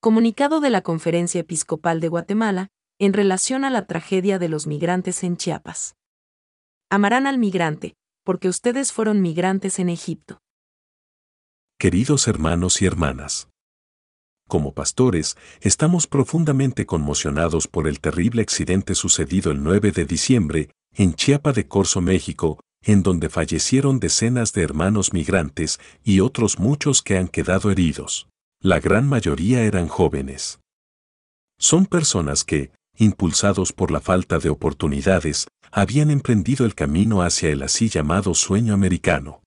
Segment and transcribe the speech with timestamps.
[0.00, 2.68] Comunicado de la Conferencia Episcopal de Guatemala,
[3.00, 5.96] en relación a la tragedia de los migrantes en Chiapas.
[6.88, 10.38] Amarán al migrante, porque ustedes fueron migrantes en Egipto.
[11.80, 13.48] Queridos hermanos y hermanas.
[14.46, 21.14] Como pastores, estamos profundamente conmocionados por el terrible accidente sucedido el 9 de diciembre, en
[21.14, 27.16] Chiapa de Corzo, México, en donde fallecieron decenas de hermanos migrantes y otros muchos que
[27.16, 28.28] han quedado heridos.
[28.60, 30.58] La gran mayoría eran jóvenes.
[31.60, 37.62] Son personas que, impulsados por la falta de oportunidades, habían emprendido el camino hacia el
[37.62, 39.44] así llamado sueño americano.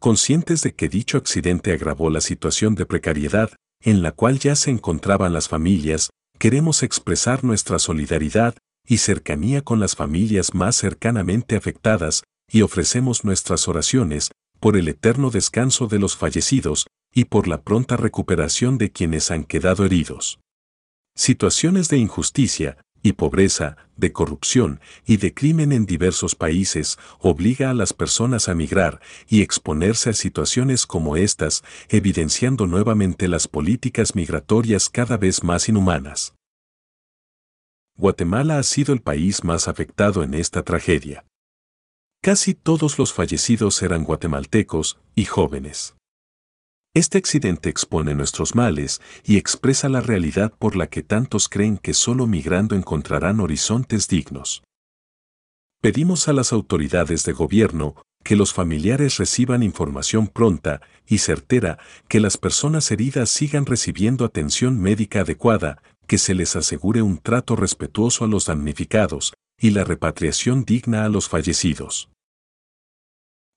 [0.00, 3.50] Conscientes de que dicho accidente agravó la situación de precariedad
[3.80, 8.56] en la cual ya se encontraban las familias, queremos expresar nuestra solidaridad
[8.88, 15.30] y cercanía con las familias más cercanamente afectadas y ofrecemos nuestras oraciones por el eterno
[15.30, 20.38] descanso de los fallecidos y por la pronta recuperación de quienes han quedado heridos.
[21.14, 27.74] Situaciones de injusticia y pobreza, de corrupción y de crimen en diversos países obliga a
[27.74, 34.90] las personas a migrar y exponerse a situaciones como estas, evidenciando nuevamente las políticas migratorias
[34.90, 36.34] cada vez más inhumanas.
[37.96, 41.24] Guatemala ha sido el país más afectado en esta tragedia.
[42.20, 45.95] Casi todos los fallecidos eran guatemaltecos y jóvenes.
[46.96, 51.92] Este accidente expone nuestros males y expresa la realidad por la que tantos creen que
[51.92, 54.62] solo migrando encontrarán horizontes dignos.
[55.82, 62.18] Pedimos a las autoridades de gobierno que los familiares reciban información pronta y certera, que
[62.18, 68.24] las personas heridas sigan recibiendo atención médica adecuada, que se les asegure un trato respetuoso
[68.24, 72.08] a los damnificados y la repatriación digna a los fallecidos.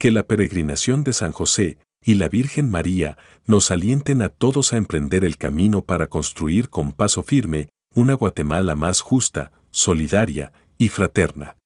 [0.00, 4.76] Que la peregrinación de San José, y la Virgen María nos alienten a todos a
[4.76, 11.56] emprender el camino para construir con paso firme una Guatemala más justa, solidaria y fraterna.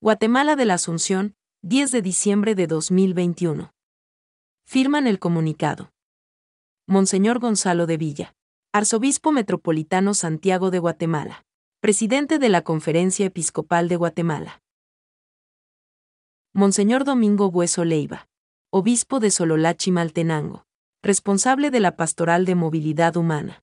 [0.00, 3.72] Guatemala de la Asunción, 10 de diciembre de 2021.
[4.64, 5.90] Firman el comunicado.
[6.86, 8.34] Monseñor Gonzalo de Villa,
[8.72, 11.44] Arzobispo Metropolitano Santiago de Guatemala,
[11.80, 14.60] Presidente de la Conferencia Episcopal de Guatemala.
[16.58, 18.26] Monseñor Domingo Bueso Leiva,
[18.72, 20.64] obispo de Sololachi Maltenango,
[21.04, 23.62] responsable de la Pastoral de Movilidad Humana.